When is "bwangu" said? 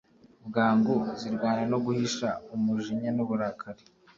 0.47-0.95